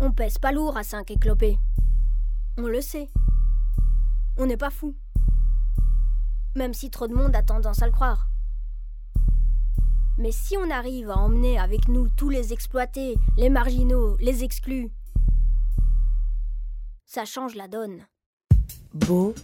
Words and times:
On 0.00 0.12
pèse 0.12 0.38
pas 0.38 0.50
lourd 0.50 0.78
à 0.78 0.82
5 0.82 1.10
éclopés. 1.10 1.58
On 2.56 2.66
le 2.66 2.80
sait. 2.80 3.10
On 4.38 4.46
n'est 4.46 4.56
pas 4.56 4.70
fou. 4.70 4.96
Même 6.56 6.72
si 6.72 6.90
trop 6.90 7.06
de 7.06 7.14
monde 7.14 7.36
a 7.36 7.42
tendance 7.42 7.82
à 7.82 7.86
le 7.86 7.92
croire. 7.92 8.28
Mais 10.16 10.32
si 10.32 10.56
on 10.56 10.70
arrive 10.70 11.10
à 11.10 11.18
emmener 11.18 11.58
avec 11.58 11.88
nous 11.88 12.08
tous 12.16 12.30
les 12.30 12.52
exploités, 12.52 13.16
les 13.36 13.50
marginaux, 13.50 14.16
les 14.20 14.42
exclus, 14.42 14.90
ça 17.04 17.24
change 17.24 17.54
la 17.54 17.68
donne. 17.68 18.06
Beau, 18.94 19.34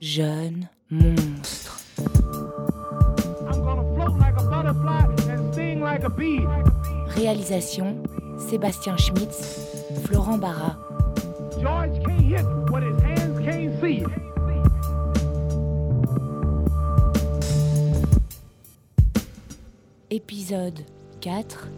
jeune, 0.00 0.68
monstre. 0.90 1.78
Réalisation 7.08 8.02
Sébastien 8.38 8.96
Schmitz, 8.96 9.75
Florent 10.06 10.38
Barra. 10.38 10.78
Épisode 20.10 20.78
4 21.20 21.68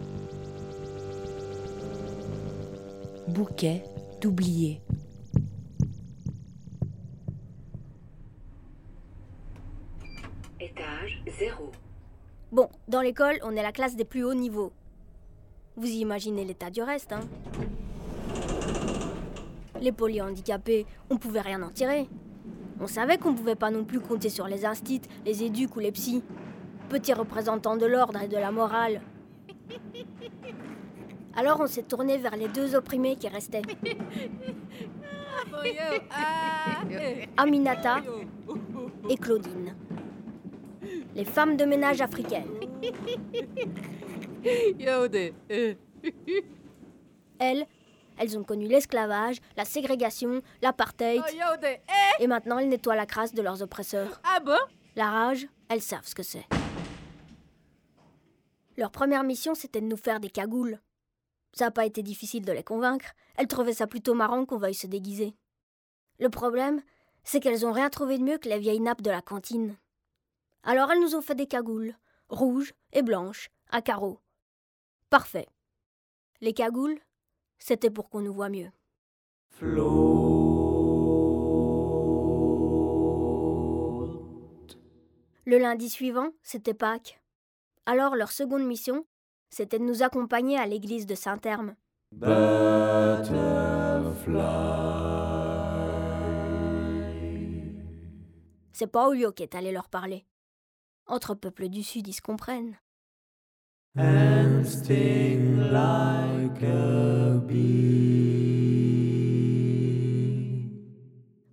Bouquet 3.29 3.83
d'oubliés. 4.21 4.79
Étage 10.59 11.23
0. 11.39 11.71
Bon, 12.51 12.69
dans 12.87 13.01
l'école, 13.01 13.39
on 13.41 13.55
est 13.55 13.63
la 13.63 13.71
classe 13.71 13.95
des 13.95 14.05
plus 14.05 14.23
hauts 14.23 14.35
niveaux. 14.35 14.71
Vous 15.75 15.87
imaginez 15.87 16.45
l'état 16.45 16.69
du 16.69 16.83
reste, 16.83 17.11
hein 17.11 17.21
Les 19.81 19.91
polyhandicapés, 19.91 20.85
on 21.09 21.17
pouvait 21.17 21.41
rien 21.41 21.61
en 21.61 21.69
tirer. 21.69 22.09
On 22.81 22.87
savait 22.87 23.17
qu'on 23.17 23.33
pouvait 23.33 23.55
pas 23.55 23.71
non 23.71 23.83
plus 23.83 23.99
compter 23.99 24.29
sur 24.29 24.47
les 24.47 24.65
instits, 24.65 25.01
les 25.25 25.43
éducs 25.43 25.75
ou 25.75 25.79
les 25.79 25.91
psys. 25.91 26.23
Petits 26.89 27.13
représentants 27.13 27.77
de 27.77 27.85
l'ordre 27.85 28.21
et 28.21 28.27
de 28.27 28.37
la 28.37 28.51
morale. 28.51 29.01
Alors 31.35 31.59
on 31.61 31.67
s'est 31.67 31.83
tourné 31.83 32.17
vers 32.17 32.35
les 32.35 32.47
deux 32.47 32.75
opprimés 32.75 33.15
qui 33.15 33.27
restaient. 33.27 33.61
Aminata 37.37 37.97
et 39.09 39.15
Claudine. 39.17 39.75
Les 41.15 41.25
femmes 41.25 41.55
de 41.57 41.65
ménage 41.65 42.01
africaines. 42.01 42.47
Elles, 47.39 47.65
elles 48.19 48.37
ont 48.37 48.43
connu 48.43 48.67
l'esclavage, 48.67 49.37
la 49.57 49.65
ségrégation, 49.65 50.41
l'apartheid. 50.61 51.23
Et 52.19 52.27
maintenant, 52.27 52.59
elles 52.59 52.69
nettoient 52.69 52.95
la 52.95 53.05
crasse 53.05 53.33
de 53.33 53.41
leurs 53.41 53.63
oppresseurs. 53.63 54.21
Ah 54.23 54.39
bon? 54.39 54.59
La 54.95 55.09
rage, 55.09 55.47
elles 55.69 55.81
savent 55.81 56.05
ce 56.05 56.13
que 56.13 56.23
c'est. 56.23 56.45
Leur 58.77 58.91
première 58.91 59.23
mission, 59.23 59.55
c'était 59.55 59.81
de 59.81 59.87
nous 59.87 59.97
faire 59.97 60.19
des 60.19 60.29
cagoules. 60.29 60.79
Ça 61.53 61.65
n'a 61.65 61.71
pas 61.71 61.85
été 61.85 62.03
difficile 62.03 62.45
de 62.45 62.51
les 62.51 62.63
convaincre. 62.63 63.13
Elles 63.37 63.47
trouvaient 63.47 63.73
ça 63.73 63.87
plutôt 63.87 64.13
marrant 64.13 64.45
qu'on 64.45 64.57
veuille 64.57 64.75
se 64.75 64.87
déguiser. 64.87 65.35
Le 66.19 66.29
problème, 66.29 66.81
c'est 67.23 67.39
qu'elles 67.39 67.65
ont 67.65 67.71
rien 67.71 67.89
trouvé 67.89 68.17
de 68.17 68.23
mieux 68.23 68.37
que 68.37 68.49
les 68.49 68.59
vieilles 68.59 68.79
nappes 68.79 69.01
de 69.01 69.09
la 69.09 69.21
cantine. 69.21 69.77
Alors 70.63 70.91
elles 70.91 70.99
nous 70.99 71.15
ont 71.15 71.21
fait 71.21 71.35
des 71.35 71.47
cagoules, 71.47 71.95
rouges 72.27 72.73
et 72.91 73.01
blanches, 73.01 73.49
à 73.69 73.81
carreaux. 73.81 74.19
Parfait. 75.09 75.47
Les 76.41 76.53
cagoules, 76.53 76.99
c'était 77.59 77.91
pour 77.91 78.09
qu'on 78.09 78.21
nous 78.21 78.33
voit 78.33 78.49
mieux. 78.49 78.71
Le 85.45 85.57
lundi 85.57 85.89
suivant, 85.89 86.31
c'était 86.41 86.73
Pâques. 86.73 87.21
Alors 87.85 88.15
leur 88.15 88.31
seconde 88.31 88.65
mission, 88.65 89.05
c'était 89.49 89.79
de 89.79 89.83
nous 89.83 90.03
accompagner 90.03 90.57
à 90.57 90.65
l'église 90.65 91.05
de 91.05 91.15
Saint-Herme. 91.15 91.75
C'est 98.73 98.87
pas 98.87 99.07
Olio 99.09 99.31
qui 99.31 99.43
est 99.43 99.55
allé 99.55 99.71
leur 99.71 99.89
parler. 99.89 100.25
Entre 101.07 101.33
peuples 101.33 101.67
du 101.67 101.83
Sud, 101.83 102.07
ils 102.07 102.13
se 102.13 102.21
comprennent. 102.21 102.77
And 103.97 104.65
sting 104.65 105.71
like 105.71 106.61
a 106.63 107.39
bee. 107.45 107.89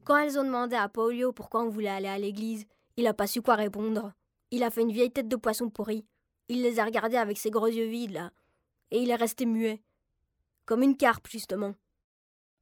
Quand 0.05 0.19
elles 0.19 0.39
ont 0.39 0.45
demandé 0.45 0.77
à 0.77 0.89
Paulio 0.89 1.33
pourquoi 1.33 1.63
on 1.63 1.69
voulait 1.69 1.89
aller 1.89 2.09
à 2.09 2.19
l'église, 2.19 2.67
il 2.97 3.07
a 3.07 3.15
pas 3.15 3.27
su 3.27 3.43
quoi 3.43 3.57
répondre. 3.57 4.13
Il 4.51 4.63
a 4.63 4.71
fait 4.71 4.83
une 4.83 4.93
vieille 4.93 5.11
tête 5.11 5.29
de 5.29 5.37
poisson 5.37 5.69
pourri. 5.69 6.05
Il 6.49 6.63
les 6.63 6.79
a 6.79 6.85
regardés 6.85 7.17
avec 7.17 7.39
ses 7.39 7.51
gros 7.51 7.67
yeux 7.67 7.89
vides, 7.89 8.13
là. 8.13 8.31
Et 8.93 9.01
il 9.03 9.11
est 9.11 9.17
resté 9.17 9.47
muet. 9.47 9.83
Comme 10.65 10.83
une 10.83 10.97
carpe, 10.97 11.27
justement. 11.29 11.75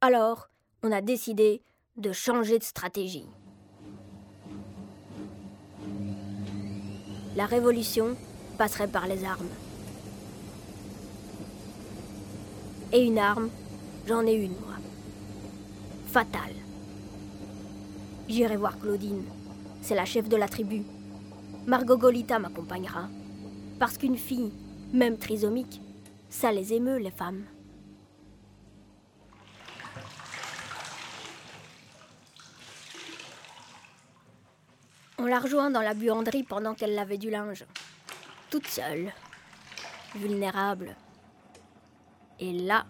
Alors, 0.01 0.49
on 0.81 0.91
a 0.91 1.01
décidé 1.01 1.61
de 1.97 2.11
changer 2.11 2.57
de 2.57 2.63
stratégie. 2.63 3.27
La 7.35 7.45
révolution 7.45 8.17
passerait 8.57 8.87
par 8.87 9.07
les 9.07 9.23
armes. 9.23 9.49
Et 12.95 13.07
une 13.07 13.19
arme, 13.19 13.49
j'en 14.07 14.25
ai 14.25 14.35
une, 14.35 14.53
moi. 14.53 14.77
Fatale. 16.07 16.55
J'irai 18.29 18.55
voir 18.55 18.79
Claudine. 18.79 19.25
C'est 19.81 19.95
la 19.95 20.05
chef 20.05 20.29
de 20.29 20.37
la 20.37 20.47
tribu. 20.47 20.81
Margot 21.67 21.97
Golita 21.97 22.39
m'accompagnera. 22.39 23.09
Parce 23.79 23.97
qu'une 23.97 24.17
fille, 24.17 24.53
même 24.93 25.17
trisomique, 25.17 25.81
ça 26.29 26.53
les 26.53 26.71
émeut, 26.71 26.95
les 26.95 27.11
femmes. 27.11 27.43
On 35.17 35.25
l'a 35.25 35.39
rejoint 35.39 35.69
dans 35.69 35.81
la 35.81 35.95
buanderie 35.95 36.43
pendant 36.43 36.75
qu'elle 36.75 36.95
lavait 36.95 37.17
du 37.17 37.29
linge. 37.29 37.65
Toute 38.49 38.67
seule. 38.67 39.11
Vulnérable. 40.15 40.95
Et 42.39 42.53
là, 42.53 42.85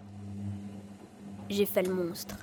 j'ai 1.48 1.66
fait 1.66 1.82
le 1.82 1.94
monstre. 1.94 2.36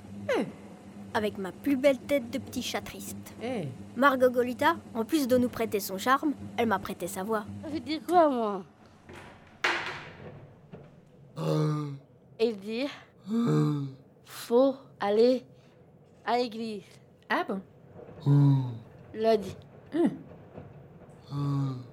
Avec 1.12 1.38
ma 1.38 1.52
plus 1.52 1.76
belle 1.76 1.98
tête 1.98 2.30
de 2.30 2.38
petit 2.38 2.62
chat 2.62 2.80
triste. 2.80 3.34
Eh, 3.42 3.68
Margot 3.94 4.30
Golita, 4.30 4.76
en 4.94 5.04
plus 5.04 5.28
de 5.28 5.36
nous 5.36 5.48
prêter 5.48 5.78
son 5.78 5.96
charme, 5.96 6.32
elle 6.56 6.66
m'a 6.66 6.78
prêté 6.78 7.06
sa 7.06 7.22
voix. 7.22 7.44
Je 7.72 7.78
dis 7.78 8.00
quoi, 8.00 8.28
moi? 8.28 8.64
Il 12.40 12.58
dit 12.58 12.86
faut 14.24 14.74
aller 15.00 15.44
à 16.24 16.38
l'église. 16.38 16.82
Ah 17.28 17.44
bon? 17.48 17.60
Lundi. 19.14 19.56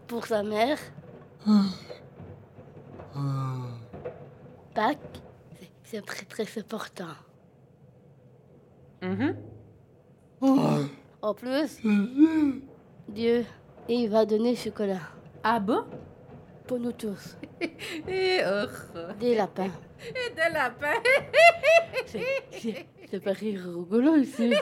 Pour 0.08 0.26
sa 0.26 0.44
mère. 0.44 0.78
Pâques, 4.74 5.22
c'est- 5.84 6.06
très 6.06 6.26
très 6.26 6.60
important. 6.60 7.16
Mhm. 9.02 9.36
En 11.22 11.34
plus, 11.34 11.80
Dieu, 13.10 13.46
il 13.90 14.10
va 14.10 14.26
donner 14.26 14.56
chocolat 14.56 15.02
Ah 15.44 15.60
bon? 15.60 15.84
Pour 16.68 16.80
nous 16.80 16.92
tous. 16.94 17.38
Et 18.08 18.40
oh, 18.46 18.66
Des 19.20 19.36
lapins. 19.36 19.70
et 20.00 20.34
des 20.34 20.54
lapins. 20.54 21.02
C'est- 22.06 22.44
C'est 22.52 22.86
c'est 23.10 23.20
pas 23.20 23.34
rire 23.34 23.62
rigolo 23.66 24.16
ici. 24.16 24.54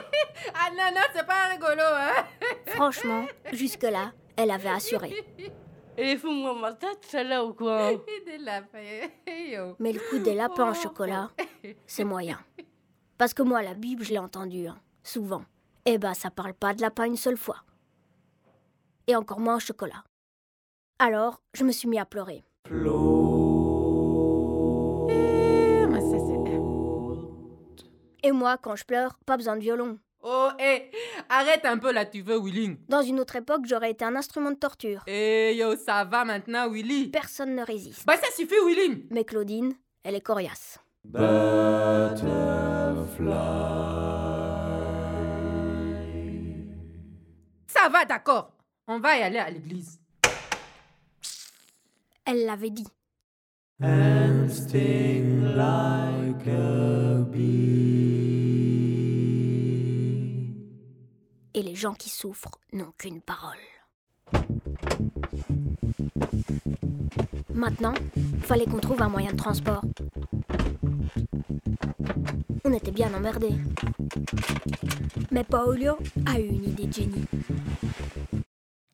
Ah 0.54 0.70
non, 0.76 0.90
non, 0.94 1.06
c'est 1.14 1.26
pas 1.26 1.48
rigolo, 1.52 1.82
hein 1.82 2.24
Franchement, 2.66 3.24
jusque-là, 3.52 4.12
elle 4.36 4.50
avait 4.50 4.68
assuré. 4.70 5.14
Et 6.02 6.16
fous-moi 6.16 6.54
ma 6.58 6.72
tête, 6.72 7.04
celle-là 7.06 7.44
ou 7.44 7.52
quoi. 7.52 7.90
Mais 9.78 9.92
le 9.92 10.00
coup 10.08 10.18
des 10.18 10.34
lapins 10.34 10.70
en 10.70 10.74
chocolat, 10.74 11.30
c'est 11.86 12.04
moyen. 12.04 12.38
Parce 13.18 13.34
que 13.34 13.42
moi, 13.42 13.60
la 13.62 13.74
Bible, 13.74 14.02
je 14.02 14.10
l'ai 14.12 14.18
entendue, 14.18 14.66
hein, 14.66 14.78
souvent. 15.02 15.42
Eh 15.84 15.98
ben, 15.98 16.14
ça 16.14 16.30
parle 16.30 16.54
pas 16.54 16.72
de 16.72 16.80
lapin 16.80 17.04
une 17.04 17.16
seule 17.16 17.36
fois. 17.36 17.56
Et 19.06 19.14
encore 19.14 19.40
moins 19.40 19.56
en 19.56 19.58
chocolat. 19.58 20.04
Alors, 20.98 21.42
je 21.52 21.64
me 21.64 21.72
suis 21.72 21.88
mis 21.88 21.98
à 21.98 22.06
pleurer. 22.06 22.44
Eh, 25.10 25.86
Et 28.22 28.32
moi, 28.32 28.56
quand 28.58 28.76
je 28.76 28.84
pleure, 28.84 29.18
pas 29.26 29.36
besoin 29.36 29.56
de 29.56 29.60
violon. 29.62 29.98
Oh, 30.22 30.48
hé, 30.58 30.90
arrête 31.30 31.64
un 31.64 31.78
peu 31.78 31.92
là, 31.92 32.04
tu 32.04 32.20
veux, 32.20 32.38
Willy. 32.38 32.76
Dans 32.88 33.00
une 33.02 33.20
autre 33.20 33.36
époque, 33.36 33.62
j'aurais 33.66 33.92
été 33.92 34.04
un 34.04 34.14
instrument 34.16 34.50
de 34.50 34.56
torture. 34.56 35.02
Eh 35.06 35.54
yo, 35.56 35.76
ça 35.76 36.04
va 36.04 36.24
maintenant, 36.26 36.68
Willy. 36.70 37.08
Personne 37.08 37.54
ne 37.54 37.62
résiste. 37.64 38.04
Bah, 38.06 38.16
ça 38.16 38.30
suffit, 38.36 38.54
Willy. 38.66 39.06
Mais 39.10 39.24
Claudine, 39.24 39.72
elle 40.04 40.14
est 40.14 40.20
coriace. 40.20 40.78
butterfly. 41.04 42.20
Ça 47.66 47.88
va, 47.88 48.04
d'accord. 48.04 48.52
On 48.86 48.98
va 48.98 49.16
y 49.16 49.22
aller 49.22 49.38
à 49.38 49.48
l'église. 49.50 49.98
Elle 52.26 52.44
l'avait 52.44 52.70
dit. 52.70 52.86
and 53.82 54.50
sting 54.50 55.40
like 55.56 56.46
a 56.46 57.24
bee. 57.32 57.99
Et 61.54 61.62
les 61.62 61.74
gens 61.74 61.94
qui 61.94 62.08
souffrent 62.08 62.60
n'ont 62.72 62.92
qu'une 62.96 63.20
parole. 63.20 63.56
Maintenant, 67.52 67.94
fallait 68.42 68.66
qu'on 68.66 68.78
trouve 68.78 69.02
un 69.02 69.08
moyen 69.08 69.32
de 69.32 69.36
transport. 69.36 69.82
On 72.64 72.72
était 72.72 72.92
bien 72.92 73.12
emmerdés. 73.12 73.54
Mais 75.30 75.44
Paolio 75.44 75.98
a 76.26 76.38
eu 76.38 76.46
une 76.46 76.64
idée 76.64 76.86
de 76.86 76.92
génie. 76.92 77.24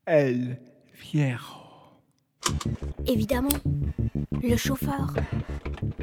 El 0.06 0.58
Fierro. 0.92 1.66
Évidemment, 3.06 3.48
le 4.42 4.56
chauffeur. 4.56 5.14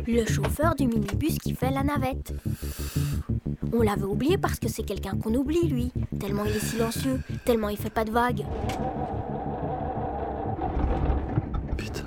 Le 0.06 0.26
chauffeur 0.26 0.76
du 0.76 0.88
minibus 0.88 1.38
qui 1.40 1.56
fait 1.56 1.72
la 1.72 1.84
navette. 1.84 2.34
On 3.76 3.82
l'avait 3.82 4.04
oublié 4.04 4.38
parce 4.38 4.60
que 4.60 4.70
c'est 4.70 4.84
quelqu'un 4.84 5.18
qu'on 5.18 5.34
oublie, 5.34 5.68
lui. 5.68 5.92
Tellement 6.20 6.46
il 6.46 6.56
est 6.56 6.60
silencieux, 6.60 7.20
tellement 7.44 7.70
il 7.70 7.78
fait 7.78 7.90
pas 7.90 8.06
de 8.06 8.12
vagues. 8.12 8.46
Putain. 11.76 12.06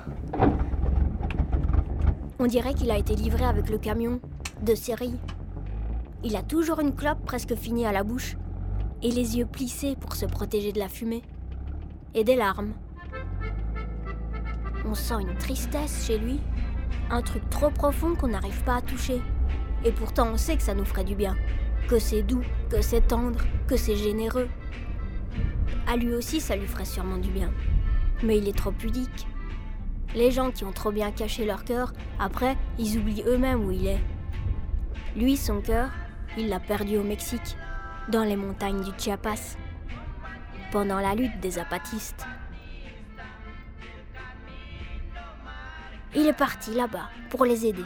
On 2.39 2.45
dirait 2.45 2.73
qu'il 2.73 2.89
a 2.89 2.97
été 2.97 3.15
livré 3.15 3.43
avec 3.43 3.69
le 3.69 3.77
camion, 3.77 4.21
de 4.61 4.75
série. 4.75 5.15
Il 6.23 6.37
a 6.37 6.41
toujours 6.41 6.79
une 6.79 6.95
clope 6.95 7.25
presque 7.25 7.55
finie 7.55 7.85
à 7.85 7.91
la 7.91 8.05
bouche, 8.05 8.37
et 9.03 9.11
les 9.11 9.37
yeux 9.37 9.45
plissés 9.45 9.97
pour 9.99 10.15
se 10.15 10.25
protéger 10.25 10.71
de 10.71 10.79
la 10.79 10.87
fumée. 10.87 11.21
Et 12.13 12.23
des 12.23 12.37
larmes. 12.37 12.71
On 14.85 14.95
sent 14.95 15.15
une 15.19 15.37
tristesse 15.37 16.05
chez 16.07 16.17
lui, 16.17 16.39
un 17.09 17.21
truc 17.21 17.49
trop 17.49 17.71
profond 17.71 18.15
qu'on 18.15 18.29
n'arrive 18.29 18.63
pas 18.63 18.77
à 18.77 18.81
toucher. 18.81 19.21
Et 19.85 19.91
pourtant 19.91 20.29
on 20.33 20.37
sait 20.37 20.57
que 20.57 20.63
ça 20.63 20.73
nous 20.73 20.85
ferait 20.85 21.03
du 21.03 21.15
bien, 21.15 21.35
que 21.87 21.99
c'est 21.99 22.23
doux, 22.23 22.43
que 22.69 22.81
c'est 22.81 23.07
tendre, 23.07 23.39
que 23.67 23.77
c'est 23.77 23.95
généreux. 23.95 24.49
À 25.87 25.95
lui 25.95 26.13
aussi 26.13 26.41
ça 26.41 26.55
lui 26.55 26.67
ferait 26.67 26.85
sûrement 26.85 27.17
du 27.17 27.29
bien. 27.29 27.51
Mais 28.23 28.37
il 28.37 28.47
est 28.47 28.57
trop 28.57 28.71
pudique. 28.71 29.27
Les 30.15 30.31
gens 30.31 30.51
qui 30.51 30.63
ont 30.63 30.71
trop 30.71 30.91
bien 30.91 31.11
caché 31.11 31.45
leur 31.45 31.63
cœur, 31.63 31.93
après, 32.19 32.57
ils 32.79 32.97
oublient 32.97 33.23
eux-mêmes 33.27 33.65
où 33.65 33.71
il 33.71 33.87
est. 33.87 34.01
Lui, 35.15 35.37
son 35.37 35.61
cœur, 35.61 35.89
il 36.37 36.49
l'a 36.49 36.59
perdu 36.59 36.97
au 36.97 37.03
Mexique, 37.03 37.57
dans 38.09 38.23
les 38.23 38.35
montagnes 38.35 38.81
du 38.83 38.91
Chiapas, 38.97 39.57
pendant 40.71 40.99
la 40.99 41.13
lutte 41.13 41.39
des 41.39 41.51
zapatistes. 41.51 42.25
Il 46.15 46.25
est 46.25 46.33
parti 46.33 46.73
là-bas 46.73 47.09
pour 47.29 47.45
les 47.45 47.65
aider. 47.67 47.85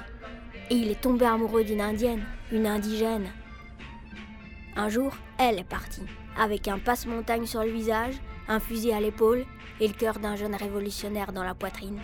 Et 0.71 0.75
il 0.75 0.89
est 0.89 1.01
tombé 1.01 1.25
amoureux 1.25 1.65
d'une 1.65 1.81
indienne, 1.81 2.23
une 2.49 2.65
indigène. 2.65 3.27
Un 4.77 4.87
jour, 4.87 5.13
elle 5.37 5.59
est 5.59 5.65
partie, 5.65 6.05
avec 6.39 6.69
un 6.69 6.79
passe-montagne 6.79 7.45
sur 7.45 7.61
le 7.61 7.71
visage, 7.71 8.13
un 8.47 8.61
fusil 8.61 8.93
à 8.93 9.01
l'épaule 9.01 9.43
et 9.81 9.89
le 9.89 9.93
cœur 9.93 10.17
d'un 10.19 10.37
jeune 10.37 10.55
révolutionnaire 10.55 11.33
dans 11.33 11.43
la 11.43 11.55
poitrine. 11.55 11.99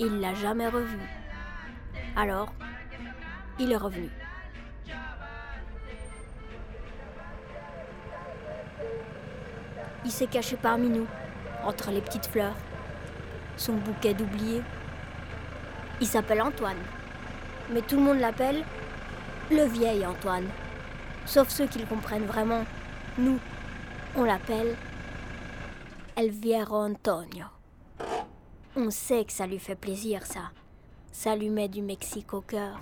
Il 0.00 0.20
l'a 0.20 0.32
jamais 0.32 0.68
revu. 0.68 0.96
Alors, 2.16 2.50
il 3.58 3.70
est 3.70 3.76
revenu. 3.76 4.08
Il 10.06 10.10
s'est 10.10 10.28
caché 10.28 10.56
parmi 10.56 10.88
nous, 10.88 11.06
entre 11.62 11.90
les 11.90 12.00
petites 12.00 12.28
fleurs, 12.28 12.56
son 13.58 13.74
bouquet 13.74 14.14
d'oubliés. 14.14 14.62
Il 16.00 16.06
s'appelle 16.06 16.40
Antoine, 16.40 16.78
mais 17.70 17.82
tout 17.82 17.96
le 17.96 18.02
monde 18.02 18.18
l'appelle 18.18 18.64
le 19.50 19.64
vieil 19.64 20.04
Antoine. 20.04 20.48
Sauf 21.24 21.48
ceux 21.48 21.66
qui 21.66 21.78
le 21.78 21.86
comprennent 21.86 22.26
vraiment. 22.26 22.64
Nous, 23.18 23.38
on 24.14 24.24
l'appelle 24.24 24.76
El 26.16 26.30
Viejo 26.30 26.74
Antonio. 26.74 27.46
On 28.76 28.90
sait 28.90 29.24
que 29.24 29.32
ça 29.32 29.46
lui 29.46 29.58
fait 29.58 29.74
plaisir, 29.74 30.24
ça. 30.26 30.50
Ça 31.12 31.34
lui 31.34 31.48
met 31.48 31.68
du 31.68 31.82
Mexique 31.82 32.34
au 32.34 32.40
cœur. 32.40 32.78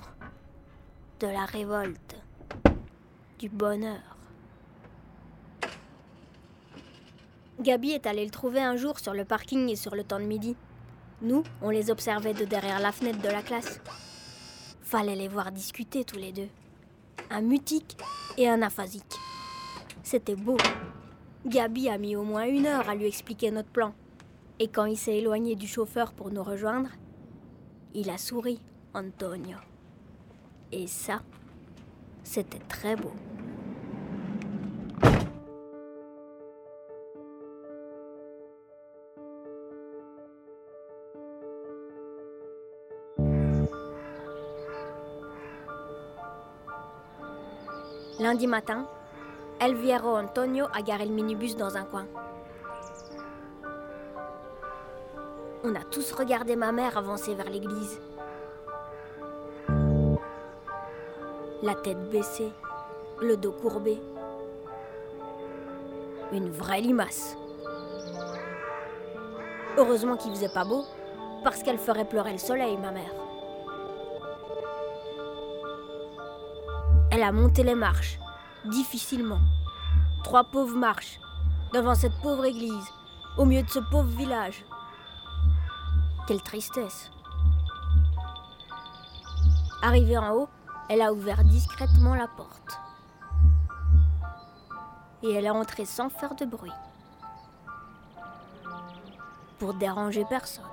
De 1.20 1.26
la 1.26 1.44
révolte. 1.44 2.16
Du 3.38 3.48
bonheur. 3.48 4.00
Gabi 7.60 7.92
est 7.92 8.06
allée 8.06 8.24
le 8.24 8.30
trouver 8.30 8.60
un 8.60 8.76
jour 8.76 8.98
sur 8.98 9.14
le 9.14 9.24
parking 9.24 9.68
et 9.68 9.76
sur 9.76 9.94
le 9.94 10.02
temps 10.02 10.18
de 10.18 10.24
midi. 10.24 10.56
Nous, 11.22 11.44
on 11.62 11.70
les 11.70 11.90
observait 11.90 12.34
de 12.34 12.44
derrière 12.44 12.80
la 12.80 12.92
fenêtre 12.92 13.22
de 13.22 13.28
la 13.28 13.42
classe. 13.42 13.80
Fallait 14.94 15.16
les 15.16 15.26
voir 15.26 15.50
discuter 15.50 16.04
tous 16.04 16.18
les 16.18 16.30
deux. 16.30 16.46
Un 17.28 17.40
mutique 17.40 17.96
et 18.38 18.48
un 18.48 18.62
aphasique. 18.62 19.18
C'était 20.04 20.36
beau. 20.36 20.56
Gabi 21.44 21.88
a 21.88 21.98
mis 21.98 22.14
au 22.14 22.22
moins 22.22 22.44
une 22.44 22.64
heure 22.66 22.88
à 22.88 22.94
lui 22.94 23.06
expliquer 23.06 23.50
notre 23.50 23.70
plan. 23.70 23.92
Et 24.60 24.68
quand 24.68 24.84
il 24.84 24.96
s'est 24.96 25.16
éloigné 25.16 25.56
du 25.56 25.66
chauffeur 25.66 26.12
pour 26.12 26.30
nous 26.30 26.44
rejoindre, 26.44 26.90
il 27.92 28.08
a 28.08 28.18
souri, 28.18 28.60
Antonio. 28.94 29.56
Et 30.70 30.86
ça, 30.86 31.22
c'était 32.22 32.60
très 32.68 32.94
beau. 32.94 33.14
Lundi 48.24 48.46
matin, 48.46 48.86
El 49.60 49.74
Viejo 49.74 50.16
Antonio 50.16 50.66
a 50.72 50.80
garé 50.80 51.04
le 51.04 51.12
minibus 51.12 51.58
dans 51.58 51.76
un 51.76 51.84
coin. 51.84 52.06
On 55.62 55.74
a 55.74 55.84
tous 55.90 56.10
regardé 56.12 56.56
ma 56.56 56.72
mère 56.72 56.96
avancer 56.96 57.34
vers 57.34 57.50
l'église. 57.50 58.00
La 61.62 61.74
tête 61.74 62.08
baissée, 62.08 62.50
le 63.20 63.36
dos 63.36 63.52
courbé. 63.52 64.00
Une 66.32 66.48
vraie 66.48 66.80
limace. 66.80 67.36
Heureusement 69.76 70.16
qu'il 70.16 70.30
faisait 70.30 70.54
pas 70.54 70.64
beau, 70.64 70.86
parce 71.42 71.62
qu'elle 71.62 71.76
ferait 71.78 72.08
pleurer 72.08 72.32
le 72.32 72.38
soleil, 72.38 72.78
ma 72.78 72.90
mère. 72.90 73.12
Elle 77.16 77.22
a 77.22 77.30
monté 77.30 77.62
les 77.62 77.76
marches, 77.76 78.18
difficilement. 78.66 79.40
Trois 80.22 80.44
pauvres 80.44 80.76
marches, 80.76 81.20
devant 81.72 81.94
cette 81.94 82.18
pauvre 82.22 82.44
église, 82.44 82.88
au 83.36 83.44
milieu 83.44 83.62
de 83.62 83.70
ce 83.70 83.78
pauvre 83.78 84.08
village. 84.08 84.64
Quelle 86.26 86.42
tristesse. 86.42 87.10
Arrivée 89.82 90.16
en 90.16 90.32
haut, 90.32 90.48
elle 90.88 91.02
a 91.02 91.12
ouvert 91.12 91.44
discrètement 91.44 92.14
la 92.14 92.28
porte. 92.28 92.80
Et 95.22 95.32
elle 95.32 95.46
est 95.46 95.50
entrée 95.50 95.84
sans 95.84 96.08
faire 96.08 96.34
de 96.34 96.44
bruit. 96.44 96.72
Pour 99.58 99.74
déranger 99.74 100.24
personne. 100.28 100.64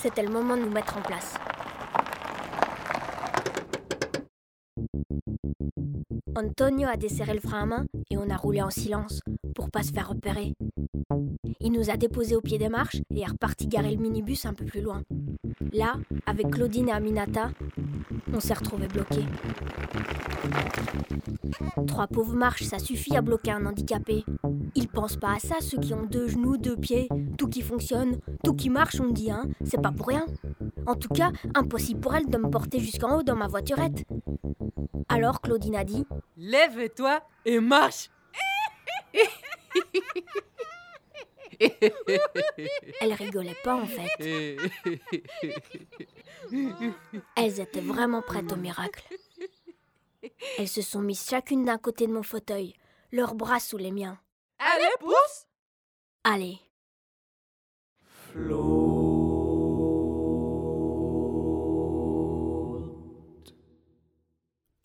C'était 0.00 0.22
le 0.22 0.30
moment 0.30 0.56
de 0.56 0.62
nous 0.62 0.70
mettre 0.70 0.96
en 0.96 1.02
place. 1.02 1.34
Antonio 6.36 6.88
a 6.88 6.96
desserré 6.96 7.34
le 7.34 7.40
frein 7.40 7.62
à 7.62 7.66
main 7.66 7.86
et 8.10 8.16
on 8.16 8.30
a 8.30 8.36
roulé 8.36 8.62
en 8.62 8.70
silence 8.70 9.20
pour 9.54 9.70
pas 9.70 9.82
se 9.82 9.92
faire 9.92 10.08
repérer. 10.08 10.54
Il 11.60 11.72
nous 11.72 11.90
a 11.90 11.96
déposés 11.96 12.36
au 12.36 12.40
pied 12.40 12.58
des 12.58 12.68
marches 12.68 13.00
et 13.14 13.20
est 13.20 13.26
reparti 13.26 13.66
garer 13.66 13.90
le 13.90 14.00
minibus 14.00 14.46
un 14.46 14.54
peu 14.54 14.64
plus 14.64 14.80
loin. 14.80 15.02
Là, 15.72 15.94
avec 16.26 16.50
Claudine 16.50 16.88
et 16.88 16.92
Aminata, 16.92 17.50
on 18.32 18.40
s'est 18.40 18.54
retrouvés 18.54 18.88
bloqués. 18.88 19.26
Trois 21.86 22.06
pauvres 22.06 22.36
marches, 22.36 22.62
ça 22.64 22.78
suffit 22.78 23.16
à 23.16 23.22
bloquer 23.22 23.50
un 23.50 23.66
handicapé. 23.66 24.24
Ils 24.74 24.88
pensent 24.88 25.16
pas 25.16 25.34
à 25.34 25.38
ça, 25.38 25.56
ceux 25.60 25.78
qui 25.78 25.94
ont 25.94 26.06
deux 26.06 26.28
genoux, 26.28 26.56
deux 26.56 26.76
pieds, 26.76 27.08
tout 27.36 27.48
qui 27.48 27.62
fonctionne, 27.62 28.18
tout 28.44 28.54
qui 28.54 28.70
marche, 28.70 29.00
on 29.00 29.10
dit, 29.10 29.30
hein, 29.30 29.44
c'est 29.64 29.82
pas 29.82 29.92
pour 29.92 30.06
rien. 30.06 30.26
En 30.86 30.94
tout 30.94 31.08
cas, 31.08 31.32
impossible 31.54 32.00
pour 32.00 32.14
elle 32.14 32.26
de 32.26 32.38
me 32.38 32.48
porter 32.48 32.78
jusqu'en 32.78 33.18
haut 33.18 33.22
dans 33.22 33.36
ma 33.36 33.48
voiturette. 33.48 34.04
Alors 35.08 35.27
Claudine 35.32 35.76
a 35.76 35.84
dit 35.84 36.06
Lève-toi 36.36 37.22
et 37.44 37.60
marche. 37.60 38.10
Elles 43.00 43.12
rigolaient 43.12 43.56
pas 43.62 43.74
en 43.74 43.86
fait. 43.86 44.08
Elles 47.36 47.60
étaient 47.60 47.80
vraiment 47.80 48.22
prêtes 48.22 48.52
au 48.52 48.56
miracle. 48.56 49.02
Elles 50.58 50.68
se 50.68 50.82
sont 50.82 51.00
mises 51.00 51.28
chacune 51.28 51.64
d'un 51.64 51.78
côté 51.78 52.06
de 52.06 52.12
mon 52.12 52.22
fauteuil, 52.22 52.74
leurs 53.12 53.34
bras 53.34 53.60
sous 53.60 53.76
les 53.76 53.92
miens. 53.92 54.18
Allez, 54.58 54.90
pousse 55.00 55.46
Allez. 56.24 56.58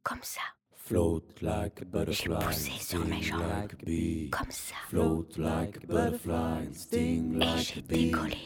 Comme 0.03 0.23
ça, 0.23 0.41
Float 0.75 1.23
like 1.41 1.81
a 1.81 1.85
butterfly. 1.85 2.35
poussé 2.45 2.71
sur 2.79 2.99
mes 3.05 3.21
sting 3.21 3.23
jambes. 3.23 3.41
like 3.61 3.73
a 3.73 3.85
bee. 3.85 4.29
comme 4.29 4.51
ça. 4.51 4.75
Float 4.89 5.37
like 5.37 5.77
a 5.77 5.87
butterfly. 5.87 6.67
Sting 6.73 7.35
Et 7.35 7.45
like 7.45 7.59
j'ai 7.59 7.79
a 7.79 7.83
bee. 7.83 8.05
décollé. 8.11 8.37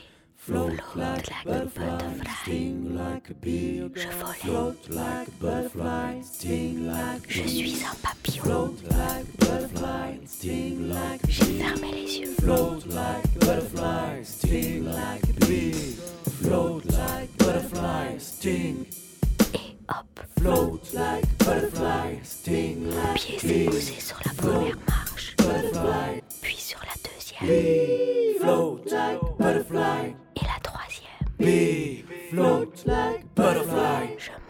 Float 0.41 0.71
Float 0.71 0.95
like 0.95 1.29
butterfly, 1.45 1.85
butterfly. 1.85 2.31
sting 2.41 2.97
like 2.97 3.29
a 3.29 3.33
bee. 3.35 3.91
Je 3.93 4.07
volais. 4.07 4.33
Float 4.39 4.89
like 4.89 5.27
a 5.27 5.31
butterfly, 5.39 6.21
sting 6.23 6.87
like 6.87 7.27
a 7.27 7.29
Je 7.29 7.43
suis 7.47 7.83
un 7.85 7.95
papillon. 8.01 8.43
Float 8.43 8.77
like 8.89 9.23
a 9.23 9.37
butterfly, 9.45 10.17
sting 10.25 10.89
like 10.89 11.23
a 11.23 11.29
J'ai 11.29 11.59
fermé 11.61 11.91
les 11.91 12.17
yeux. 12.21 12.35
Float 12.39 12.80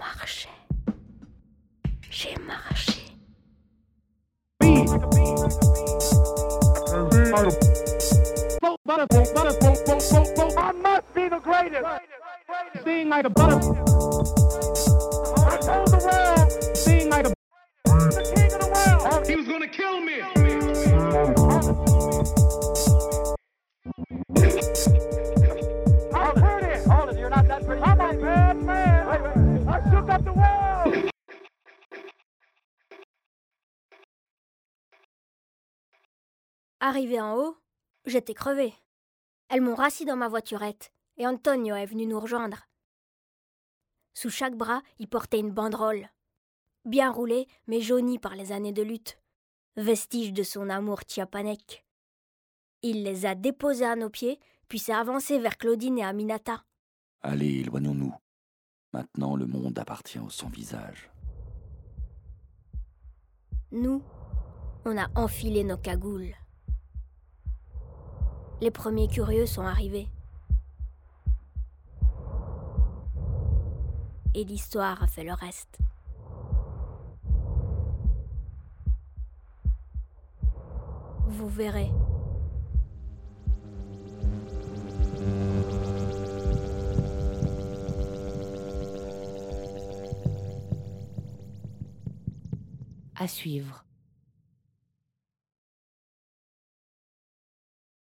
butterfly. 0.02 0.10
Marchais. 0.10 0.50
J'ai 2.10 2.36
marché. 2.48 3.02
I 10.58 10.72
must 10.74 11.14
be 11.14 11.30
the 11.30 11.40
greatest. 11.40 11.86
Being 12.84 13.10
like 13.10 13.26
a 13.26 13.30
butterfly. 13.30 13.80
I 15.48 15.58
told 15.58 15.88
the 15.88 15.98
world, 16.06 16.50
being 16.86 17.10
like 17.10 17.26
a 17.28 17.34
the 17.86 18.24
king 18.36 18.54
of 18.54 18.60
the 18.60 18.68
world. 18.74 19.28
He 19.28 19.36
was 19.36 19.48
gonna 19.48 19.68
kill 19.68 20.02
me. 20.02 20.22
I 26.14 26.40
heard 26.40 26.64
it. 26.64 26.88
Hold 26.88 27.10
it, 27.10 27.18
you're 27.20 27.30
not 27.30 27.48
that 27.48 27.66
pretty. 27.66 28.41
Shook 29.92 30.10
up 30.10 30.24
the 30.24 30.34
world. 30.34 31.10
Arrivé 36.80 37.20
en 37.20 37.36
haut, 37.36 37.58
j'étais 38.06 38.34
crevé. 38.34 38.74
Elles 39.50 39.62
m'ont 39.62 39.76
rassis 39.76 40.06
dans 40.06 40.16
ma 40.16 40.30
voiturette 40.30 40.92
et 41.18 41.28
Antonio 41.28 41.76
est 41.76 41.86
venu 41.86 42.08
nous 42.08 42.20
rejoindre. 42.20 42.68
Sous 44.14 44.30
chaque 44.30 44.56
bras, 44.56 44.82
il 44.98 45.08
portait 45.08 45.40
une 45.40 45.52
banderole. 45.52 46.10
Bien 46.86 47.12
roulée, 47.12 47.48
mais 47.68 47.82
jaunie 47.82 48.18
par 48.18 48.36
les 48.36 48.52
années 48.52 48.74
de 48.74 48.82
lutte. 48.82 49.18
Vestige 49.76 50.34
de 50.34 50.44
son 50.44 50.70
amour 50.70 51.02
chiapanec. 51.08 51.86
Il 52.82 53.04
les 53.04 53.26
a 53.26 53.36
déposés 53.36 53.86
à 53.86 53.96
nos 53.96 54.10
pieds, 54.10 54.40
puis 54.68 54.80
s'est 54.80 54.94
avancé 54.94 55.38
vers 55.38 55.58
Claudine 55.58 56.00
et 56.00 56.04
Aminata. 56.04 56.64
Allez, 57.22 57.60
éloignons-nous. 57.60 58.14
Maintenant, 58.94 59.36
le 59.36 59.46
monde 59.46 59.80
appartient 59.80 60.20
au 60.20 60.30
sans-visage. 60.30 61.10
Nous, 63.72 64.04
on 64.84 64.98
a 64.98 65.08
enfilé 65.16 65.64
nos 65.64 65.78
cagoules. 65.78 66.36
Les 68.60 68.70
premiers 68.70 69.08
curieux 69.08 69.46
sont 69.46 69.66
arrivés. 69.66 70.10
Et 74.34 74.44
l'histoire 74.44 75.02
a 75.02 75.08
fait 75.08 75.24
le 75.24 75.34
reste. 75.34 75.80
Vous 81.28 81.48
verrez. 81.48 81.92
À 93.22 93.28
suivre. 93.28 93.81